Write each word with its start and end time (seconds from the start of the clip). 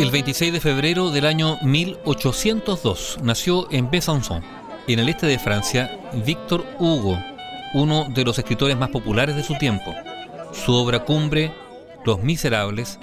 El 0.00 0.10
26 0.10 0.54
de 0.54 0.60
febrero 0.60 1.10
del 1.10 1.26
año 1.26 1.58
1802 1.60 3.18
nació 3.22 3.70
en 3.70 3.90
Besançon, 3.90 4.42
en 4.88 4.98
el 4.98 5.10
este 5.10 5.26
de 5.26 5.38
Francia, 5.38 6.00
Víctor 6.24 6.64
Hugo, 6.78 7.22
uno 7.74 8.08
de 8.08 8.24
los 8.24 8.38
escritores 8.38 8.78
más 8.78 8.88
populares 8.88 9.36
de 9.36 9.42
su 9.42 9.58
tiempo. 9.58 9.94
Su 10.52 10.72
obra 10.72 11.04
cumbre, 11.04 11.52
Los 12.06 12.22
Miserables, 12.22 12.98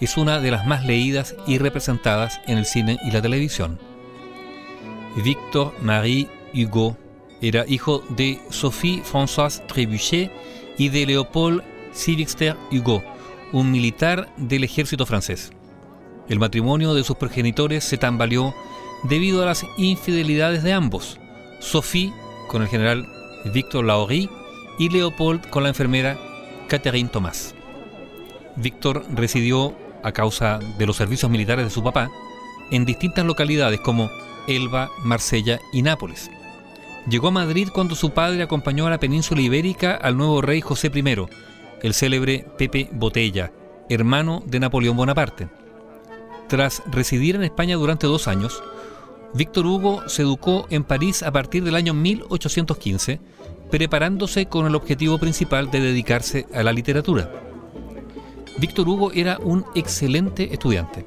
es 0.00 0.16
una 0.16 0.40
de 0.40 0.50
las 0.50 0.66
más 0.66 0.86
leídas 0.86 1.36
y 1.46 1.58
representadas 1.58 2.40
en 2.46 2.56
el 2.56 2.64
cine 2.64 2.96
y 3.04 3.10
la 3.10 3.20
televisión. 3.20 3.78
Victor 5.22 5.74
Marie 5.82 6.30
Hugo 6.54 6.96
era 7.42 7.66
hijo 7.68 8.02
de 8.08 8.40
Sophie 8.48 9.02
Françoise 9.02 9.66
Trébuchet 9.66 10.32
y 10.78 10.88
de 10.88 11.04
Léopold 11.04 11.62
Sylvester 11.92 12.56
Hugo, 12.72 13.02
un 13.52 13.70
militar 13.70 14.32
del 14.38 14.64
ejército 14.64 15.04
francés. 15.04 15.52
El 16.28 16.38
matrimonio 16.38 16.94
de 16.94 17.04
sus 17.04 17.16
progenitores 17.16 17.84
se 17.84 17.96
tambaleó 17.96 18.54
debido 19.04 19.42
a 19.42 19.46
las 19.46 19.64
infidelidades 19.76 20.62
de 20.62 20.72
ambos, 20.72 21.18
Sophie 21.60 22.12
con 22.48 22.62
el 22.62 22.68
general 22.68 23.06
Victor 23.52 23.84
Laurie 23.84 24.28
y 24.78 24.88
Leopold 24.88 25.48
con 25.48 25.62
la 25.62 25.70
enfermera 25.70 26.18
Catherine 26.68 27.08
Thomas. 27.08 27.54
Víctor 28.56 29.04
residió, 29.10 29.74
a 30.02 30.12
causa 30.12 30.58
de 30.78 30.86
los 30.86 30.96
servicios 30.96 31.30
militares 31.30 31.64
de 31.64 31.70
su 31.70 31.82
papá, 31.82 32.10
en 32.70 32.84
distintas 32.84 33.24
localidades 33.24 33.80
como 33.80 34.10
Elba, 34.46 34.90
Marsella 35.02 35.60
y 35.72 35.82
Nápoles. 35.82 36.30
Llegó 37.08 37.28
a 37.28 37.32
Madrid 37.32 37.68
cuando 37.72 37.94
su 37.94 38.10
padre 38.10 38.42
acompañó 38.42 38.86
a 38.86 38.90
la 38.90 39.00
península 39.00 39.40
ibérica 39.40 39.94
al 39.94 40.16
nuevo 40.16 40.42
rey 40.42 40.60
José 40.60 40.90
I, 40.94 41.26
el 41.82 41.94
célebre 41.94 42.46
Pepe 42.58 42.88
Botella, 42.92 43.52
hermano 43.88 44.42
de 44.46 44.60
Napoleón 44.60 44.96
Bonaparte. 44.96 45.48
Tras 46.48 46.82
residir 46.86 47.36
en 47.36 47.44
España 47.44 47.76
durante 47.76 48.06
dos 48.06 48.26
años, 48.26 48.62
Víctor 49.34 49.66
Hugo 49.66 50.08
se 50.08 50.22
educó 50.22 50.66
en 50.70 50.82
París 50.82 51.22
a 51.22 51.30
partir 51.30 51.62
del 51.62 51.74
año 51.74 51.92
1815, 51.92 53.20
preparándose 53.70 54.46
con 54.46 54.66
el 54.66 54.74
objetivo 54.74 55.18
principal 55.18 55.70
de 55.70 55.80
dedicarse 55.80 56.46
a 56.54 56.62
la 56.62 56.72
literatura. 56.72 57.30
Víctor 58.58 58.88
Hugo 58.88 59.12
era 59.12 59.38
un 59.38 59.66
excelente 59.74 60.52
estudiante. 60.52 61.04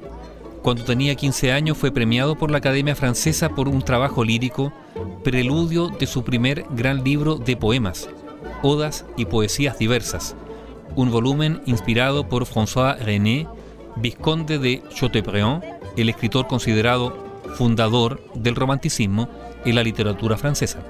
Cuando 0.62 0.84
tenía 0.84 1.16
15 1.16 1.50
años 1.50 1.76
fue 1.76 1.90
premiado 1.90 2.36
por 2.36 2.52
la 2.52 2.58
Academia 2.58 2.94
Francesa 2.94 3.48
por 3.48 3.68
un 3.68 3.82
trabajo 3.82 4.24
lírico, 4.24 4.72
preludio 5.24 5.88
de 5.88 6.06
su 6.06 6.22
primer 6.22 6.64
gran 6.70 7.02
libro 7.02 7.34
de 7.34 7.56
poemas, 7.56 8.08
odas 8.62 9.04
y 9.16 9.24
poesías 9.24 9.76
diversas, 9.76 10.36
un 10.94 11.10
volumen 11.10 11.62
inspirado 11.66 12.28
por 12.28 12.46
François 12.46 12.96
René, 12.96 13.48
vizconde 13.96 14.58
de 14.58 14.82
Chateaubriand, 14.94 15.62
el 15.96 16.08
escritor 16.08 16.46
considerado 16.46 17.42
fundador 17.54 18.22
del 18.34 18.56
romanticismo 18.56 19.28
en 19.64 19.74
la 19.74 19.82
literatura 19.82 20.36
francesa. 20.36 20.80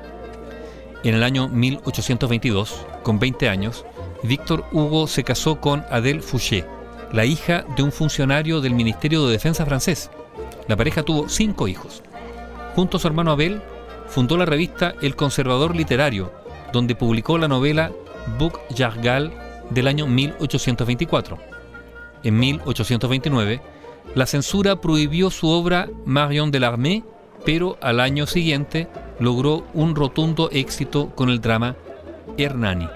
En 1.04 1.14
el 1.14 1.22
año 1.24 1.48
1822, 1.48 2.86
con 3.02 3.18
20 3.18 3.48
años, 3.48 3.84
Víctor 4.22 4.64
Hugo 4.70 5.08
se 5.08 5.24
casó 5.24 5.60
con 5.60 5.84
Adèle 5.90 6.22
Fouché, 6.22 6.64
la 7.12 7.24
hija 7.24 7.64
de 7.76 7.82
un 7.82 7.90
funcionario 7.90 8.60
del 8.60 8.74
Ministerio 8.74 9.26
de 9.26 9.32
Defensa 9.32 9.66
francés. 9.66 10.10
La 10.68 10.76
pareja 10.76 11.02
tuvo 11.02 11.28
cinco 11.28 11.66
hijos. 11.66 12.02
Junto 12.76 12.96
a 12.96 13.00
su 13.00 13.08
hermano 13.08 13.32
Abel, 13.32 13.60
fundó 14.06 14.36
la 14.36 14.46
revista 14.46 14.94
El 15.02 15.16
Conservador 15.16 15.74
Literario, 15.74 16.32
donde 16.72 16.94
publicó 16.94 17.36
la 17.36 17.48
novela 17.48 17.90
Book 18.38 18.60
Jargal 18.76 19.32
del 19.70 19.88
año 19.88 20.06
1824. 20.06 21.51
En 22.24 22.38
1829, 22.38 23.60
la 24.14 24.26
censura 24.26 24.80
prohibió 24.80 25.30
su 25.30 25.48
obra 25.48 25.88
Marion 26.04 26.50
de 26.50 26.60
l'Armée, 26.60 27.04
pero 27.44 27.78
al 27.80 28.00
año 28.00 28.26
siguiente 28.26 28.88
logró 29.18 29.64
un 29.74 29.96
rotundo 29.96 30.50
éxito 30.52 31.10
con 31.14 31.28
el 31.30 31.40
drama 31.40 31.76
Hernani. 32.36 32.88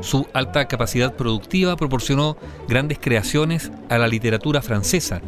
Su 0.00 0.26
alta 0.32 0.68
capacidad 0.68 1.14
productiva 1.14 1.76
proporcionó 1.76 2.36
grandes 2.68 2.98
creaciones 2.98 3.72
a 3.88 3.98
la 3.98 4.06
literatura 4.08 4.62
francesa, 4.62 5.20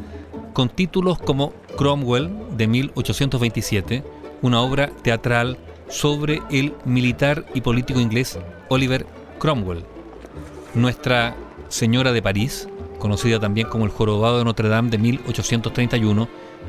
con 0.53 0.69
títulos 0.69 1.19
como 1.19 1.53
Cromwell 1.77 2.31
de 2.56 2.66
1827, 2.66 4.05
una 4.43 4.60
obra 4.60 4.91
teatral 5.03 5.59
sobre 5.89 6.43
el 6.50 6.75
militar 6.84 7.47
y 7.55 7.62
político 7.62 8.00
inglés 8.00 8.39
Oliver 8.69 9.06
Cromwell. 9.39 9.84
Nuestra 10.75 11.34
Señora 11.69 12.12
de 12.12 12.22
París, 12.22 12.69
conocida 13.00 13.41
también 13.41 13.66
como 13.66 13.84
El 13.84 13.91
Jorobado 13.91 14.38
de 14.38 14.44
Notre 14.44 14.69
Dame 14.69 14.91
de 14.91 14.99
1831 14.99 16.28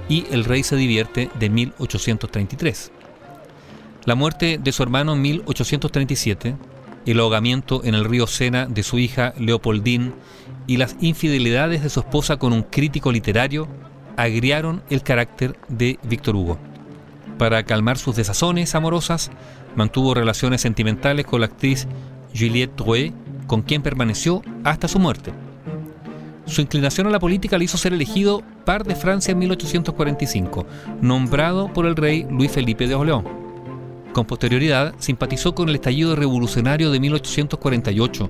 y 0.09 0.25
El 0.31 0.46
Rey 0.46 0.64
se 0.64 0.75
divierte 0.75 1.30
de 1.40 1.50
1833. 1.52 2.92
La 4.06 4.16
muerte 4.16 4.59
de 4.62 4.72
su 4.72 4.81
hermano 4.81 5.14
en 5.14 5.22
1837, 5.22 6.56
el 7.06 7.20
ahogamiento 7.20 7.84
en 7.84 7.94
el 7.94 8.06
río 8.06 8.25
Sena 8.25 8.66
de 8.66 8.81
su 8.81 8.97
hija 8.97 9.34
Leopoldine 9.38 10.14
y 10.66 10.78
las 10.78 10.96
infidelidades 11.02 11.84
de 11.84 11.90
su 11.90 12.00
esposa 12.00 12.38
con 12.38 12.53
un 12.53 12.64
crítico 12.64 13.12
literario 13.12 13.68
agriaron 14.18 14.81
el 14.90 15.03
carácter 15.03 15.56
de 15.68 16.00
Víctor 16.03 16.36
Hugo. 16.36 16.58
Para 17.38 17.64
calmar 17.64 17.97
sus 17.97 18.16
desazones 18.16 18.75
amorosas, 18.75 19.31
mantuvo 19.75 20.14
relaciones 20.14 20.62
sentimentales 20.62 21.25
con 21.25 21.41
la 21.41 21.47
actriz 21.47 21.88
Juliette 22.36 22.75
Drouet, 22.75 23.14
con 23.47 23.64
quien 23.64 23.81
permaneció 23.81 24.41
hasta 24.64 24.88
su 24.88 25.00
muerte. 25.00 25.34
Su 26.46 26.62
inclinación 26.62 27.07
a 27.07 27.12
la 27.12 27.19
política 27.19 27.57
le 27.57 27.66
hizo 27.66 27.78
ser 27.78 27.94
elegido 27.94 28.41
par 28.66 28.84
de 28.84 28.96
Francia 28.96 29.31
en 29.31 29.40
1845, 29.40 30.66
nombrado 31.02 31.72
por 31.72 31.85
el 31.85 31.96
rey 31.96 32.25
Luis 32.29 32.52
Felipe 32.52 32.88
de 32.88 32.96
Orleans. 32.96 33.25
Con 34.13 34.25
posterioridad, 34.25 34.94
simpatizó 35.00 35.56
con 35.56 35.69
el 35.69 35.75
estallido 35.75 36.16
revolucionario 36.16 36.91
de 36.91 37.00
1848, 37.00 38.29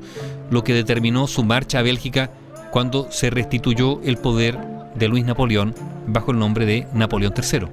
lo 0.51 0.63
que 0.63 0.73
determinó 0.73 1.25
su 1.25 1.44
marcha 1.44 1.79
a 1.79 1.83
Bélgica 1.83 2.31
cuando 2.72 3.11
se 3.11 3.29
restituyó 3.29 4.01
el 4.03 4.17
poder 4.17 4.59
de 4.95 5.07
Luis 5.07 5.25
Napoleón 5.25 5.73
bajo 6.07 6.31
el 6.31 6.39
nombre 6.39 6.66
de 6.66 6.88
Napoleón 6.93 7.33
III. 7.35 7.67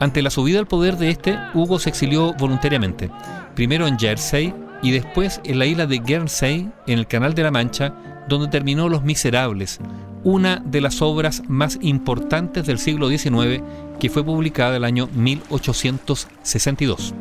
Ante 0.00 0.22
la 0.22 0.30
subida 0.30 0.58
al 0.58 0.66
poder 0.66 0.96
de 0.96 1.10
este, 1.10 1.38
Hugo 1.52 1.78
se 1.78 1.90
exilió 1.90 2.32
voluntariamente, 2.32 3.10
primero 3.54 3.86
en 3.86 3.98
Jersey 3.98 4.54
y 4.82 4.92
después 4.92 5.42
en 5.44 5.58
la 5.58 5.66
isla 5.66 5.86
de 5.86 5.98
Guernsey, 5.98 6.70
en 6.86 6.98
el 6.98 7.06
Canal 7.06 7.34
de 7.34 7.42
la 7.42 7.50
Mancha, 7.50 7.92
donde 8.26 8.48
terminó 8.48 8.88
Los 8.88 9.02
Miserables, 9.02 9.78
una 10.24 10.62
de 10.64 10.80
las 10.80 11.02
obras 11.02 11.42
más 11.48 11.78
importantes 11.82 12.66
del 12.66 12.78
siglo 12.78 13.10
XIX 13.10 13.62
que 13.98 14.08
fue 14.08 14.24
publicada 14.24 14.78
el 14.78 14.84
año 14.84 15.06
1862. 15.14 17.14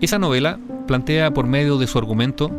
Esa 0.00 0.20
novela 0.20 0.60
plantea 0.86 1.34
por 1.34 1.48
medio 1.48 1.76
de 1.76 1.88
su 1.88 1.98
argumento 1.98 2.52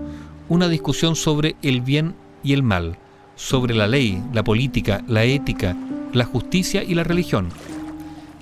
una 0.49 0.67
discusión 0.67 1.15
sobre 1.15 1.55
el 1.61 1.79
bien 1.79 2.15
y 2.43 2.51
el 2.51 2.63
mal, 2.63 2.97
sobre 3.37 3.75
la 3.75 3.87
ley, 3.87 4.21
la 4.33 4.43
política, 4.43 5.05
la 5.07 5.23
ética, 5.23 5.77
la 6.11 6.25
justicia 6.25 6.83
y 6.83 6.95
la 6.95 7.05
religión. 7.05 7.47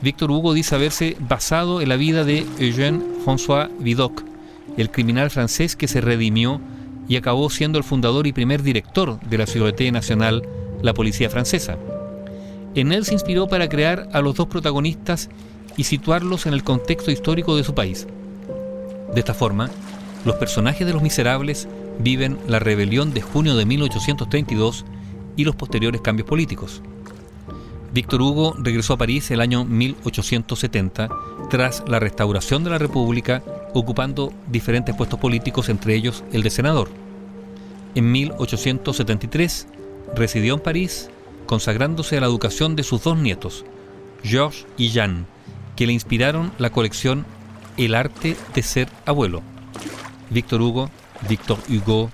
Víctor 0.01 0.31
Hugo 0.31 0.53
dice 0.53 0.75
haberse 0.75 1.17
basado 1.19 1.81
en 1.81 1.89
la 1.89 1.97
vida 1.97 2.23
de 2.23 2.45
Eugène 2.57 3.01
François 3.25 3.69
Vidocq, 3.79 4.23
el 4.77 4.91
criminal 4.91 5.29
francés 5.29 5.75
que 5.75 5.89
se 5.89 5.99
redimió 5.99 6.61
y 7.09 7.17
acabó 7.17 7.49
siendo 7.49 7.77
el 7.77 7.83
fundador 7.83 8.25
y 8.25 8.31
primer 8.31 8.63
director 8.63 9.19
de 9.19 9.37
la 9.37 9.45
Sûreté 9.45 9.91
Nacional, 9.91 10.47
la 10.81 10.93
policía 10.93 11.29
francesa. 11.29 11.77
En 12.75 12.93
él 12.93 13.03
se 13.03 13.13
inspiró 13.13 13.49
para 13.49 13.67
crear 13.67 14.07
a 14.13 14.21
los 14.21 14.35
dos 14.35 14.47
protagonistas 14.47 15.29
y 15.75 15.83
situarlos 15.83 16.45
en 16.45 16.53
el 16.53 16.63
contexto 16.63 17.11
histórico 17.11 17.57
de 17.57 17.63
su 17.65 17.73
país. 17.73 18.07
De 19.13 19.19
esta 19.19 19.33
forma, 19.33 19.69
los 20.23 20.35
personajes 20.35 20.87
de 20.87 20.93
Los 20.93 21.01
Miserables 21.01 21.67
viven 21.99 22.37
la 22.47 22.59
rebelión 22.59 23.13
de 23.13 23.21
junio 23.21 23.55
de 23.57 23.65
1832 23.65 24.85
y 25.35 25.43
los 25.43 25.55
posteriores 25.55 26.01
cambios 26.01 26.27
políticos. 26.27 26.81
Víctor 27.91 28.21
Hugo 28.21 28.55
regresó 28.59 28.93
a 28.93 28.97
París 28.97 29.31
el 29.31 29.41
año 29.41 29.65
1870 29.65 31.09
tras 31.49 31.83
la 31.87 31.99
restauración 31.99 32.63
de 32.63 32.69
la 32.69 32.77
República, 32.77 33.43
ocupando 33.73 34.31
diferentes 34.47 34.95
puestos 34.95 35.19
políticos, 35.19 35.69
entre 35.69 35.95
ellos 35.95 36.23
el 36.31 36.43
de 36.43 36.51
senador. 36.51 36.89
En 37.95 38.11
1873 38.11 39.67
residió 40.15 40.53
en 40.53 40.59
París, 40.59 41.09
consagrándose 41.47 42.17
a 42.17 42.21
la 42.21 42.27
educación 42.27 42.75
de 42.75 42.83
sus 42.83 43.03
dos 43.03 43.17
nietos, 43.17 43.65
Georges 44.23 44.67
y 44.77 44.89
Jean, 44.89 45.25
que 45.75 45.87
le 45.87 45.93
inspiraron 45.93 46.51
la 46.59 46.69
colección 46.69 47.25
El 47.77 47.95
arte 47.95 48.35
de 48.53 48.61
ser 48.61 48.89
abuelo. 49.05 49.41
Víctor 50.29 50.61
Hugo, 50.61 50.91
Victor 51.27 51.57
Hugo, 51.69 52.11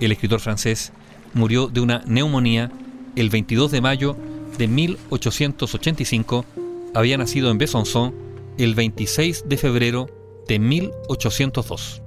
el 0.00 0.12
escritor 0.12 0.40
francés, 0.40 0.92
murió 1.34 1.68
de 1.68 1.80
una 1.80 2.02
neumonía 2.06 2.70
el 3.16 3.28
22 3.28 3.70
de 3.70 3.80
mayo 3.80 4.16
de 4.58 4.68
1885, 4.68 6.44
había 6.94 7.18
nacido 7.18 7.50
en 7.50 7.58
Besançon 7.58 8.14
el 8.58 8.74
26 8.74 9.44
de 9.48 9.56
febrero 9.56 10.06
de 10.48 10.58
1802. 10.58 12.02